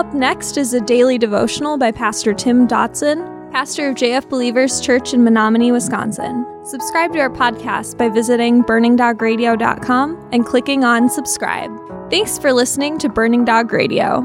Up 0.00 0.14
next 0.14 0.56
is 0.56 0.72
a 0.72 0.80
daily 0.80 1.18
devotional 1.18 1.76
by 1.76 1.92
Pastor 1.92 2.32
Tim 2.32 2.66
Dotson, 2.66 3.52
pastor 3.52 3.90
of 3.90 3.96
JF 3.96 4.30
Believers 4.30 4.80
Church 4.80 5.12
in 5.12 5.22
Menominee, 5.22 5.72
Wisconsin. 5.72 6.46
Subscribe 6.64 7.12
to 7.12 7.18
our 7.18 7.28
podcast 7.28 7.98
by 7.98 8.08
visiting 8.08 8.64
burningdogradio.com 8.64 10.30
and 10.32 10.46
clicking 10.46 10.84
on 10.84 11.10
subscribe. 11.10 11.70
Thanks 12.08 12.38
for 12.38 12.50
listening 12.50 12.96
to 12.96 13.10
Burning 13.10 13.44
Dog 13.44 13.74
Radio. 13.74 14.22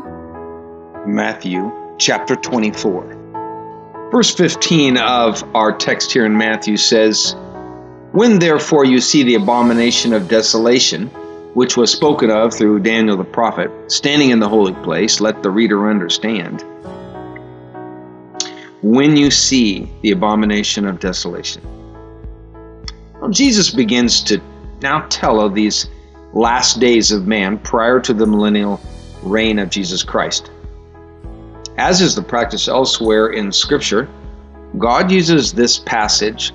Matthew 1.06 1.74
chapter 1.98 2.38
24. 2.38 4.10
Verse 4.14 4.34
15 4.34 4.96
of 4.96 5.44
our 5.54 5.78
text 5.78 6.14
here 6.14 6.26
in 6.26 6.38
Matthew 6.38 6.78
says, 6.78 7.36
When 8.14 8.40
therefore 8.40 8.86
you 8.86 9.02
see 9.02 9.24
the 9.24 9.36
abomination 9.36 10.14
of 10.14 10.30
desolation, 10.30 11.12
which 11.56 11.78
was 11.78 11.90
spoken 11.90 12.30
of 12.30 12.54
through 12.54 12.82
Daniel 12.82 13.16
the 13.16 13.24
prophet, 13.24 13.72
standing 13.88 14.30
in 14.30 14.40
the 14.40 14.48
holy 14.48 14.74
place, 14.84 15.22
let 15.22 15.42
the 15.42 15.50
reader 15.50 15.90
understand. 15.90 16.66
When 18.82 19.16
you 19.16 19.32
see 19.32 19.90
the 20.02 20.12
abomination 20.12 20.86
of 20.86 21.00
desolation. 21.00 21.64
Well, 23.22 23.30
Jesus 23.30 23.72
begins 23.72 24.22
to 24.24 24.42
now 24.82 25.08
tell 25.10 25.40
of 25.40 25.56
these 25.56 25.88
last 26.34 26.82
days 26.82 27.14
of 27.14 27.26
man 27.26 27.58
prior 27.60 28.02
to 28.02 28.14
the 28.14 28.26
millennial 28.26 28.82
reign 29.24 29.58
of 29.58 29.70
Jesus 29.70 30.04
Christ. 30.04 30.52
As 31.78 32.02
is 32.02 32.16
the 32.16 32.22
practice 32.22 32.68
elsewhere 32.68 33.30
in 33.30 33.54
Scripture, 33.54 34.10
God 34.78 35.10
uses 35.10 35.54
this 35.54 35.80
passage 35.80 36.52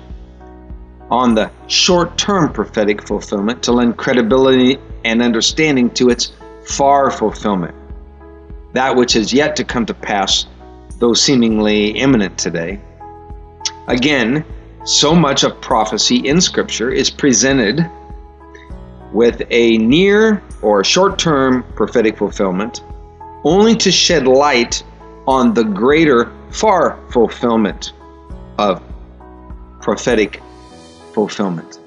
on 1.09 1.33
the 1.33 1.49
short 1.65 2.19
term 2.19 2.53
prophetic 2.53 3.05
fulfillment 3.07 3.63
to 3.63 3.71
lend 3.71 3.97
credibility 3.97 4.77
and 5.03 5.21
understanding 5.21 5.89
to 5.91 6.09
its 6.09 6.31
far 6.65 7.11
fulfillment, 7.11 7.75
that 8.73 8.95
which 8.95 9.15
is 9.15 9.33
yet 9.33 9.55
to 9.55 9.63
come 9.63 9.85
to 9.85 9.93
pass, 9.93 10.45
though 10.99 11.13
seemingly 11.13 11.89
imminent 11.89 12.37
today. 12.37 12.79
Again, 13.87 14.45
so 14.85 15.13
much 15.13 15.43
of 15.43 15.59
prophecy 15.61 16.27
in 16.27 16.41
Scripture 16.41 16.89
is 16.89 17.09
presented 17.09 17.89
with 19.11 19.41
a 19.49 19.77
near 19.77 20.41
or 20.61 20.83
short 20.83 21.19
term 21.19 21.63
prophetic 21.75 22.17
fulfillment, 22.17 22.81
only 23.43 23.75
to 23.75 23.91
shed 23.91 24.27
light 24.27 24.83
on 25.27 25.53
the 25.53 25.63
greater, 25.63 26.31
far 26.49 26.97
fulfillment 27.11 27.93
of 28.57 28.81
prophetic 29.81 30.41
fulfillment. 31.13 31.80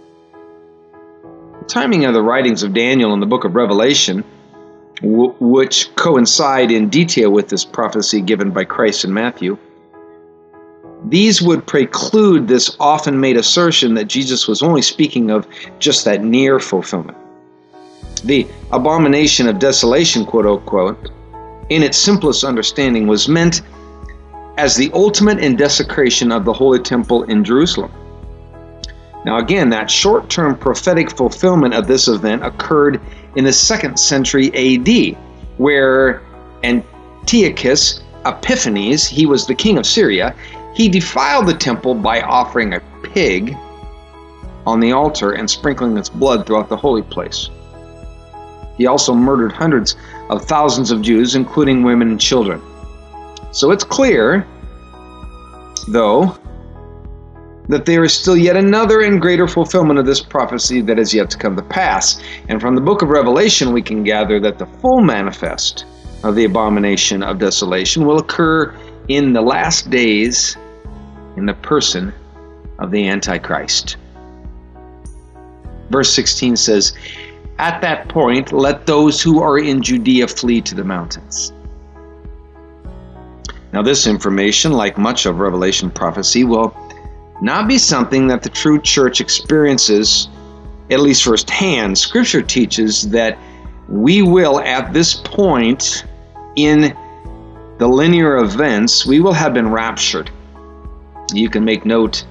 Timing 1.69 2.05
of 2.05 2.15
the 2.15 2.23
writings 2.23 2.63
of 2.63 2.75
Daniel 2.75 3.13
and 3.13 3.23
the 3.23 3.27
book 3.27 3.45
of 3.45 3.55
Revelation, 3.55 4.23
w- 5.01 5.35
which 5.41 5.95
coincide 5.97 6.71
in 6.71 6.89
detail 6.89 7.31
with 7.31 7.49
this 7.49 7.65
prophecy 7.65 8.21
given 8.21 8.51
by 8.51 8.65
Christ 8.65 9.05
in 9.05 9.15
Matthew, 9.15 9.57
these 11.07 11.43
would 11.43 11.67
preclude 11.67 12.49
this 12.49 12.77
often 12.81 13.19
made 13.21 13.37
assertion 13.37 13.95
that 13.95 14.07
Jesus 14.07 14.47
was 14.47 14.63
only 14.63 14.83
speaking 14.83 15.31
of 15.31 15.47
just 15.79 16.05
that 16.05 16.23
near 16.23 16.61
fulfillment. 16.61 17.17
The 18.25 18.47
abomination 18.73 19.49
of 19.49 19.59
desolation, 19.59 20.25
quote 20.25 20.47
unquote, 20.47 21.11
in 21.71 21.83
its 21.83 21.99
simplest 21.99 22.45
understanding, 22.45 23.07
was 23.07 23.29
meant 23.29 23.63
as 24.57 24.77
the 24.77 24.91
ultimate 24.95 25.39
in 25.39 25.57
desecration 25.57 26.31
of 26.31 26.45
the 26.45 26.53
Holy 26.53 26.79
Temple 26.79 27.25
in 27.25 27.43
Jerusalem. 27.43 27.91
Now, 29.25 29.39
again, 29.39 29.71
that 29.71 29.91
short 29.91 30.29
term 30.29 30.57
prophetic 30.57 31.11
fulfillment 31.11 31.75
of 31.75 31.87
this 31.87 32.09
event 32.09 32.45
occurred 32.45 33.01
in 33.37 33.45
the 33.45 33.53
second 33.53 33.99
century 33.99 34.51
AD, 34.55 35.17
where 35.57 36.23
Antiochus 36.63 38.03
Epiphanes, 38.27 39.07
he 39.07 39.27
was 39.27 39.47
the 39.47 39.55
king 39.55 39.79
of 39.79 39.87
Syria, 39.87 40.35
he 40.75 40.89
defiled 40.89 41.47
the 41.47 41.55
temple 41.55 41.95
by 41.95 42.21
offering 42.23 42.75
a 42.75 42.81
pig 43.03 43.57
on 44.67 44.81
the 44.81 44.93
altar 44.93 45.33
and 45.33 45.49
sprinkling 45.49 45.97
its 45.97 46.09
blood 46.09 46.47
throughout 46.47 46.69
the 46.69 46.77
holy 46.77 47.03
place. 47.03 47.51
He 48.77 48.87
also 48.87 49.15
murdered 49.15 49.53
hundreds 49.53 49.97
of 50.31 50.45
thousands 50.45 50.91
of 50.91 51.01
Jews, 51.01 51.35
including 51.35 51.83
women 51.83 52.11
and 52.11 52.21
children. 52.21 52.61
So 53.53 53.71
it's 53.71 53.85
clear, 53.85 54.47
though, 55.89 56.37
that 57.69 57.87
there 57.87 58.05
is 58.05 58.13
still 58.13 58.37
yet 58.37 58.57
another 58.57 59.01
and 59.01 59.21
greater 59.21 59.49
fulfillment 59.49 59.99
of 59.99 60.07
this 60.07 60.21
prophecy 60.21 60.81
that 60.83 60.99
is 60.99 61.15
yet 61.15 61.31
to 61.31 61.39
come 61.39 61.57
to 61.57 61.63
pass. 61.63 62.23
And 62.49 62.61
from 62.61 62.75
the 62.75 62.81
book 62.81 63.03
of 63.03 63.09
Revelation, 63.09 63.73
we 63.73 63.83
can 63.83 64.03
gather 64.03 64.39
that 64.41 64.59
the 64.59 64.67
full 64.67 65.01
manifest 65.01 65.87
of 66.23 66.35
the 66.35 66.45
abomination 66.45 67.23
of 67.23 67.39
desolation 67.39 68.07
will 68.07 68.19
occur 68.19 68.75
in 69.09 69.33
the 69.33 69.41
last 69.41 69.91
days 69.91 70.57
in 71.37 71.47
the 71.47 71.55
person 71.55 72.13
of 72.79 72.91
the 72.91 73.09
Antichrist. 73.09 73.97
Verse 75.91 76.13
16 76.13 76.57
says, 76.57 76.95
At 77.59 77.81
that 77.83 78.09
point, 78.09 78.53
let 78.53 78.87
those 78.87 79.23
who 79.23 79.43
are 79.43 79.59
in 79.59 79.83
Judea 79.83 80.29
flee 80.29 80.61
to 80.63 80.75
the 80.75 80.85
mountains. 80.85 81.53
Now, 83.73 83.83
this 83.83 84.07
information, 84.07 84.73
like 84.73 84.97
much 84.99 85.27
of 85.27 85.41
Revelation 85.41 85.91
prophecy, 85.91 86.45
will 86.45 86.75
not 87.41 87.69
be 87.69 87.79
something 87.79 88.27
that 88.29 88.43
the 88.43 88.49
true 88.49 88.81
church 88.81 89.21
experiences, 89.21 90.29
at 90.91 91.01
least 91.01 91.25
firsthand. 91.25 91.99
Scripture 91.99 92.43
teaches 92.43 93.09
that 93.11 93.39
we 93.89 94.23
will, 94.23 94.61
at 94.61 94.93
this 94.93 95.15
point 95.15 96.05
in 96.57 96.97
the 97.79 97.89
linear 97.89 98.39
events, 98.39 99.05
we 99.05 99.21
will 99.21 99.33
have 99.33 99.53
been 99.53 99.71
raptured. 99.71 100.31
You 101.33 101.51
can 101.51 101.65
make 101.65 101.85
note 101.85 102.25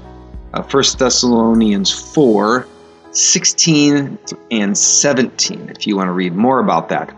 of 0.53 0.71
1 0.71 0.83
Thessalonians 0.97 1.91
4 2.13 2.67
16 3.11 4.17
and 4.49 4.75
17 4.75 5.69
if 5.69 5.85
you 5.85 5.95
want 5.95 6.07
to 6.07 6.13
read 6.13 6.33
more 6.33 6.59
about 6.59 6.89
that. 6.89 7.11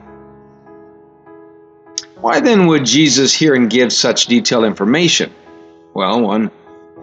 Why 2.19 2.41
then 2.41 2.67
would 2.67 2.85
Jesus 2.85 3.33
here 3.33 3.55
and 3.55 3.69
give 3.69 3.93
such 3.93 4.25
detailed 4.25 4.65
information? 4.65 5.33
Well, 5.93 6.21
one 6.21 6.51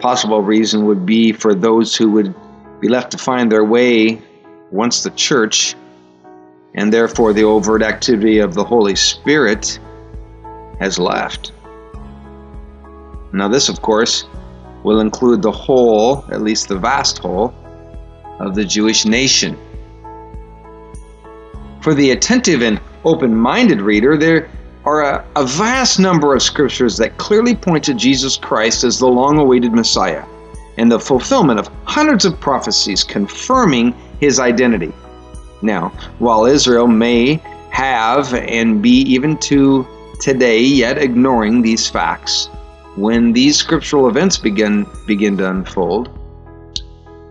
possible 0.03 0.41
reason 0.41 0.85
would 0.85 1.05
be 1.05 1.31
for 1.31 1.55
those 1.55 1.95
who 1.95 2.11
would 2.11 2.35
be 2.81 2.89
left 2.89 3.09
to 3.09 3.17
find 3.17 3.49
their 3.49 3.63
way 3.63 4.21
once 4.69 5.01
the 5.01 5.09
church 5.11 5.75
and 6.75 6.91
therefore 6.91 7.31
the 7.31 7.43
overt 7.43 7.81
activity 7.81 8.39
of 8.39 8.53
the 8.53 8.63
Holy 8.65 8.97
Spirit 8.97 9.79
has 10.81 10.99
left. 10.99 11.53
Now, 13.31 13.47
this, 13.47 13.69
of 13.69 13.81
course, 13.81 14.25
will 14.83 14.99
include 14.99 15.41
the 15.41 15.53
whole, 15.53 16.25
at 16.33 16.41
least 16.41 16.67
the 16.67 16.77
vast 16.77 17.19
whole, 17.19 17.53
of 18.41 18.55
the 18.55 18.65
Jewish 18.65 19.05
nation. 19.05 19.57
For 21.81 21.93
the 21.93 22.11
attentive 22.11 22.61
and 22.61 22.77
open 23.05 23.33
minded 23.33 23.79
reader, 23.79 24.17
there 24.17 24.49
are 24.85 25.01
a, 25.01 25.25
a 25.35 25.45
vast 25.45 25.99
number 25.99 26.35
of 26.35 26.41
scriptures 26.41 26.97
that 26.97 27.17
clearly 27.17 27.55
point 27.55 27.83
to 27.85 27.93
Jesus 27.93 28.37
Christ 28.37 28.83
as 28.83 28.99
the 28.99 29.07
long 29.07 29.37
awaited 29.37 29.73
Messiah 29.73 30.25
and 30.77 30.91
the 30.91 30.99
fulfillment 30.99 31.59
of 31.59 31.69
hundreds 31.85 32.25
of 32.25 32.39
prophecies 32.39 33.03
confirming 33.03 33.93
his 34.19 34.39
identity. 34.39 34.91
Now, 35.61 35.89
while 36.19 36.45
Israel 36.45 36.87
may 36.87 37.35
have 37.69 38.33
and 38.33 38.81
be 38.81 39.01
even 39.01 39.37
to 39.37 39.87
today 40.19 40.61
yet 40.61 40.97
ignoring 40.97 41.61
these 41.61 41.89
facts, 41.89 42.49
when 42.95 43.33
these 43.33 43.57
scriptural 43.57 44.07
events 44.07 44.37
begin 44.37 44.85
begin 45.07 45.37
to 45.37 45.49
unfold, 45.49 46.09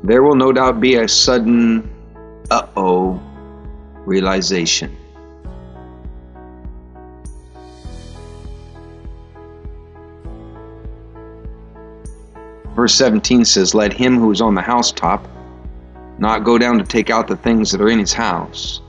there 0.03 0.23
will 0.23 0.35
no 0.35 0.53
doubt 0.53 0.81
be 0.81 0.97
a 0.97 1.07
sudden 1.07 1.89
uh-oh 2.51 3.21
realization. 4.05 4.97
Verse 12.83 12.97
17 12.97 13.45
says, 13.45 13.77
Let 13.77 13.93
him 13.93 14.19
who 14.19 14.33
is 14.33 14.41
on 14.41 14.57
the 14.57 14.61
housetop 14.61 15.29
not 16.19 16.43
go 16.43 16.59
down 16.59 16.79
to 16.79 16.85
take 16.85 17.11
out 17.11 17.29
the 17.29 17.37
things 17.37 17.71
that 17.71 17.81
are 17.81 17.89
in 17.89 18.01
his 18.01 18.13
house. 18.13 18.81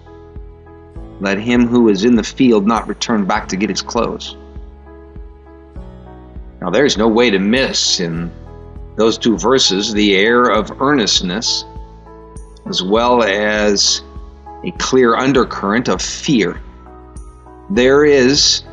Let 1.19 1.37
him 1.37 1.67
who 1.67 1.89
is 1.89 2.03
in 2.03 2.15
the 2.15 2.23
field 2.23 2.65
not 2.65 2.87
return 2.87 3.25
back 3.25 3.47
to 3.49 3.55
get 3.55 3.69
his 3.69 3.83
clothes. 3.83 4.35
Now, 6.59 6.71
there's 6.71 6.97
no 6.97 7.07
way 7.07 7.29
to 7.29 7.37
miss 7.37 7.99
in 7.99 8.31
those 8.95 9.19
two 9.19 9.37
verses 9.37 9.93
the 9.93 10.15
air 10.15 10.45
of 10.45 10.81
earnestness 10.81 11.63
as 12.65 12.81
well 12.81 13.21
as 13.21 14.01
a 14.65 14.71
clear 14.79 15.17
undercurrent 15.17 15.87
of 15.87 16.01
fear. 16.01 16.59
There 17.69 18.05
is 18.05 18.63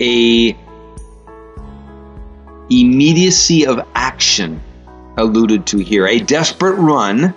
a 0.00 0.56
immediacy 2.70 3.66
of 3.66 3.86
action 3.94 4.60
alluded 5.16 5.66
to 5.66 5.78
here, 5.78 6.06
a 6.06 6.18
desperate 6.18 6.74
run, 6.74 7.34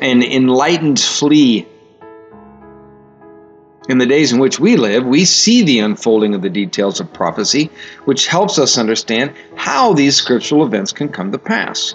an 0.00 0.22
enlightened 0.22 1.00
flee. 1.00 1.66
In 3.88 3.96
the 3.96 4.06
days 4.06 4.32
in 4.32 4.38
which 4.38 4.60
we 4.60 4.76
live, 4.76 5.06
we 5.06 5.24
see 5.24 5.62
the 5.62 5.78
unfolding 5.78 6.34
of 6.34 6.42
the 6.42 6.50
details 6.50 7.00
of 7.00 7.12
prophecy, 7.12 7.70
which 8.04 8.26
helps 8.26 8.58
us 8.58 8.76
understand 8.76 9.32
how 9.56 9.94
these 9.94 10.14
scriptural 10.14 10.66
events 10.66 10.92
can 10.92 11.08
come 11.08 11.32
to 11.32 11.38
pass. 11.38 11.94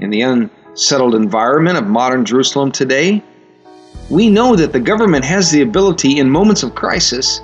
In 0.00 0.08
the 0.08 0.22
unsettled 0.22 1.14
environment 1.14 1.76
of 1.76 1.86
modern 1.86 2.24
Jerusalem 2.24 2.72
today, 2.72 3.22
we 4.08 4.30
know 4.30 4.56
that 4.56 4.72
the 4.72 4.80
government 4.80 5.24
has 5.24 5.50
the 5.50 5.60
ability 5.60 6.18
in 6.18 6.30
moments 6.30 6.62
of 6.62 6.74
crisis 6.74 7.42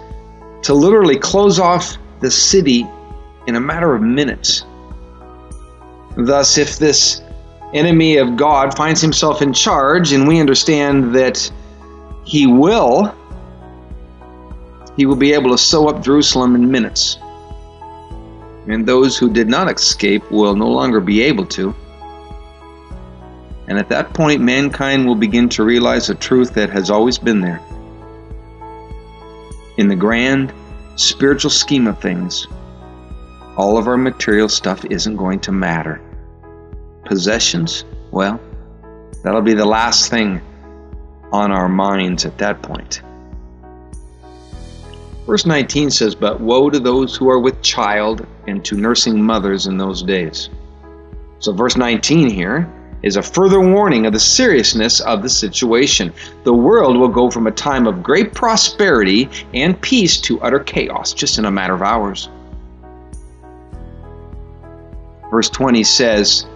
to 0.63 0.73
literally 0.73 1.19
close 1.19 1.59
off 1.59 1.99
the 2.21 2.31
city 2.31 2.87
in 3.49 3.57
a 3.57 3.61
matter 3.61 3.95
of 3.95 4.03
minutes. 4.03 4.67
Thus, 6.19 6.59
if 6.59 6.79
this 6.79 7.23
enemy 7.73 8.19
of 8.19 8.37
God 8.37 8.77
finds 8.77 9.01
himself 9.01 9.41
in 9.41 9.55
charge, 9.55 10.13
and 10.13 10.29
we 10.29 10.39
understand 10.39 11.15
that 11.15 11.51
he 12.25 12.47
will, 12.47 13.15
he 14.99 15.07
will 15.07 15.17
be 15.17 15.33
able 15.33 15.51
to 15.51 15.57
sew 15.57 15.89
up 15.89 16.03
Jerusalem 16.03 16.55
in 16.57 16.71
minutes. 16.71 17.19
And 18.69 18.87
those 18.87 19.17
who 19.17 19.33
did 19.33 19.49
not 19.49 19.75
escape 19.75 20.31
will 20.31 20.55
no 20.55 20.69
longer 20.69 21.01
be 21.01 21.23
able 21.23 21.47
to. 21.47 21.75
And 23.67 23.79
at 23.79 23.89
that 23.89 24.13
point, 24.13 24.43
mankind 24.43 25.07
will 25.07 25.15
begin 25.15 25.49
to 25.51 25.65
realize 25.65 26.11
a 26.11 26.15
truth 26.15 26.53
that 26.53 26.69
has 26.69 26.91
always 26.91 27.17
been 27.17 27.41
there. 27.41 27.63
In 29.79 29.89
the 29.89 29.97
grand 29.97 30.53
spiritual 30.97 31.51
scheme 31.51 31.87
of 31.87 31.99
things, 31.99 32.47
all 33.59 33.77
of 33.77 33.89
our 33.89 33.97
material 33.97 34.49
stuff 34.49 34.85
isn't 34.85 35.17
going 35.17 35.41
to 35.41 35.51
matter. 35.51 36.01
Possessions, 37.05 37.85
well, 38.13 38.41
that'll 39.25 39.43
be 39.43 39.53
the 39.53 39.65
last 39.65 40.11
thing 40.11 40.41
on 41.33 41.51
our 41.51 41.69
minds 41.69 42.25
at 42.25 42.39
that 42.39 42.63
point. 42.63 43.03
Verse 45.27 45.45
19 45.45 45.91
says, 45.91 46.15
But 46.15 46.41
woe 46.41 46.71
to 46.71 46.79
those 46.79 47.17
who 47.17 47.29
are 47.29 47.41
with 47.41 47.61
child 47.61 48.25
and 48.47 48.65
to 48.65 48.77
nursing 48.77 49.21
mothers 49.21 49.67
in 49.67 49.77
those 49.77 50.05
days. 50.05 50.51
So, 51.41 51.53
verse 51.53 51.77
19 51.77 52.31
here 52.31 52.73
is 53.03 53.17
a 53.17 53.23
further 53.23 53.61
warning 53.61 54.07
of 54.07 54.13
the 54.13 54.21
seriousness 54.21 55.01
of 55.01 55.23
the 55.23 55.29
situation. 55.29 56.13
The 56.45 56.55
world 56.55 56.97
will 56.97 57.09
go 57.09 57.29
from 57.29 57.49
a 57.49 57.53
time 57.53 57.89
of 57.89 58.05
great 58.05 58.35
prosperity 58.35 59.29
and 59.53 59.81
peace 59.83 60.21
to 60.23 60.41
utter 60.43 60.61
chaos 60.61 61.13
just 61.13 61.39
in 61.39 61.45
a 61.45 61.51
matter 61.51 61.75
of 61.75 61.83
hours. 61.83 62.29
Verse 65.31 65.51
20 65.51 65.85
says, 65.85 66.47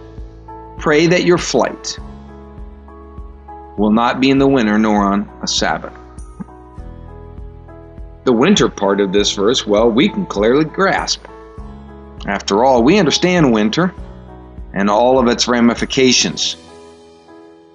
Pray 0.77 1.07
that 1.07 1.23
your 1.23 1.37
flight 1.37 1.97
will 3.77 3.91
not 3.91 4.19
be 4.19 4.29
in 4.29 4.37
the 4.37 4.47
winter 4.47 4.77
nor 4.77 5.03
on 5.03 5.29
a 5.41 5.47
Sabbath 5.47 5.93
the 8.23 8.33
winter 8.33 8.69
part 8.69 9.01
of 9.01 9.11
this 9.11 9.33
verse, 9.33 9.67
well, 9.67 9.89
we 9.89 10.09
can 10.09 10.25
clearly 10.25 10.65
grasp. 10.65 11.25
After 12.25 12.63
all, 12.63 12.83
we 12.83 12.99
understand 12.99 13.51
winter 13.51 13.93
and 14.73 14.89
all 14.89 15.19
of 15.19 15.27
its 15.27 15.47
ramifications. 15.47 16.55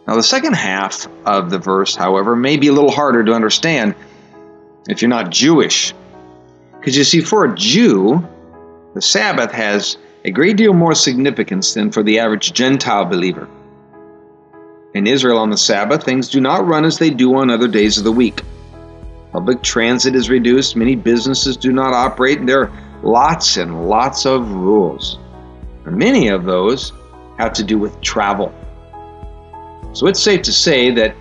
Now, 0.07 0.17
the 0.17 0.23
second 0.23 0.55
half 0.55 1.07
of 1.27 1.51
the 1.51 1.59
verse, 1.59 1.95
however, 1.95 2.35
may 2.35 2.57
be 2.57 2.69
a 2.69 2.73
little 2.73 2.91
harder 2.91 3.23
to 3.25 3.33
understand 3.33 3.95
if 4.89 5.03
you're 5.03 5.11
not 5.11 5.31
Jewish. 5.31 5.93
Because 6.79 6.97
you 6.97 7.05
see, 7.05 7.21
for 7.21 7.45
a 7.45 7.55
Jew, 7.55 8.27
the 8.95 9.03
Sabbath 9.03 9.53
has 9.53 9.99
a 10.25 10.31
great 10.31 10.57
deal 10.57 10.73
more 10.73 10.95
significance 10.95 11.75
than 11.75 11.91
for 11.91 12.03
the 12.03 12.19
average 12.19 12.53
Gentile 12.53 13.05
believer. 13.05 13.49
In 14.95 15.07
Israel 15.07 15.39
on 15.39 15.51
the 15.51 15.57
Sabbath, 15.57 16.03
things 16.03 16.29
do 16.29 16.41
not 16.41 16.67
run 16.67 16.85
as 16.85 16.99
they 16.99 17.11
do 17.11 17.37
on 17.37 17.51
other 17.51 17.69
days 17.69 17.99
of 17.99 18.05
the 18.05 18.13
week. 18.13 18.43
Public 19.33 19.63
transit 19.63 20.15
is 20.15 20.31
reduced, 20.31 20.75
many 20.75 20.97
businesses 20.97 21.57
do 21.57 21.71
not 21.71 21.93
operate, 21.93 22.39
and 22.39 22.49
there 22.49 22.63
are 22.63 23.01
lots 23.03 23.59
and 23.59 23.89
lots 23.89 24.27
of 24.27 24.51
rules. 24.51 25.19
And 25.85 25.97
many 25.97 26.29
of 26.29 26.45
those 26.45 26.93
have 27.39 27.53
to 27.53 27.63
do 27.63 27.79
with 27.79 28.01
travel. 28.01 28.53
So 29.93 30.07
it's 30.07 30.21
safe 30.21 30.43
to 30.43 30.53
say 30.53 30.91
that 30.93 31.15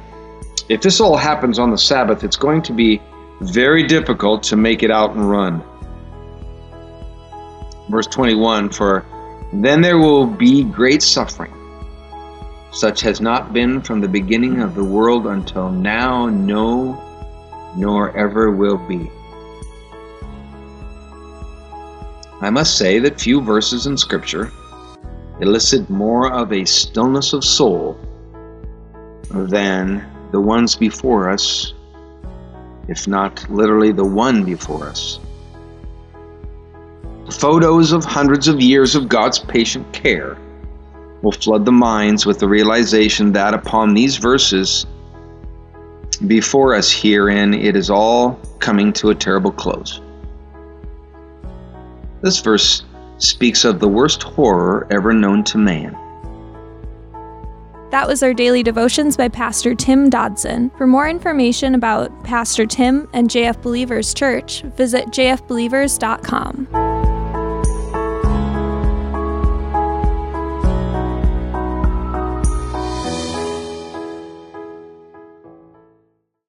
if 0.69 0.81
this 0.81 0.99
all 0.99 1.17
happens 1.17 1.59
on 1.59 1.69
the 1.69 1.77
Sabbath, 1.77 2.23
it's 2.23 2.35
going 2.35 2.61
to 2.63 2.73
be 2.73 3.01
very 3.41 3.85
difficult 3.85 4.43
to 4.43 4.55
make 4.55 4.81
it 4.81 4.91
out 4.91 5.11
and 5.11 5.29
run. 5.29 5.63
Verse 7.89 8.07
21 8.07 8.69
For 8.69 9.05
then 9.53 9.81
there 9.81 9.97
will 9.97 10.25
be 10.25 10.63
great 10.63 11.01
suffering, 11.01 11.53
such 12.71 13.01
has 13.01 13.21
not 13.21 13.53
been 13.53 13.81
from 13.81 14.01
the 14.01 14.07
beginning 14.07 14.61
of 14.61 14.75
the 14.75 14.83
world 14.83 15.27
until 15.27 15.69
now, 15.69 16.27
no 16.27 17.01
nor 17.75 18.15
ever 18.17 18.51
will 18.51 18.77
be. 18.77 19.09
I 22.41 22.49
must 22.49 22.77
say 22.77 22.99
that 22.99 23.19
few 23.19 23.41
verses 23.41 23.87
in 23.87 23.97
Scripture 23.97 24.51
elicit 25.39 25.89
more 25.89 26.31
of 26.31 26.51
a 26.51 26.65
stillness 26.65 27.33
of 27.33 27.43
soul 27.43 27.97
than 29.29 30.05
the 30.31 30.41
ones 30.41 30.75
before 30.75 31.29
us, 31.29 31.73
if 32.87 33.07
not 33.07 33.49
literally 33.49 33.91
the 33.91 34.05
one 34.05 34.43
before 34.43 34.87
us. 34.87 35.19
Photos 37.37 37.91
of 37.91 38.03
hundreds 38.03 38.47
of 38.47 38.59
years 38.59 38.95
of 38.95 39.07
God's 39.07 39.37
patient 39.37 39.91
care 39.93 40.37
will 41.21 41.31
flood 41.31 41.65
the 41.65 41.71
minds 41.71 42.25
with 42.25 42.39
the 42.39 42.47
realization 42.47 43.31
that 43.33 43.53
upon 43.53 43.93
these 43.93 44.17
verses 44.17 44.87
before 46.25 46.73
us 46.73 46.91
herein, 46.91 47.53
it 47.53 47.75
is 47.75 47.91
all 47.91 48.39
coming 48.57 48.91
to 48.93 49.09
a 49.09 49.15
terrible 49.15 49.51
close. 49.51 50.01
This 52.21 52.39
verse 52.39 52.83
speaks 53.19 53.65
of 53.65 53.79
the 53.79 53.87
worst 53.87 54.23
horror 54.23 54.87
ever 54.89 55.13
known 55.13 55.43
to 55.43 55.59
man. 55.59 55.95
That 57.91 58.07
was 58.07 58.23
our 58.23 58.33
daily 58.33 58.63
devotions 58.63 59.15
by 59.15 59.29
Pastor 59.29 59.75
Tim 59.75 60.09
Dodson. 60.09 60.71
For 60.71 60.87
more 60.87 61.07
information 61.07 61.75
about 61.75 62.23
Pastor 62.23 62.65
Tim 62.65 63.07
and 63.13 63.29
JF 63.29 63.61
Believers 63.61 64.13
Church, 64.13 64.63
visit 64.75 65.05
jfbelievers.com. 65.07 66.86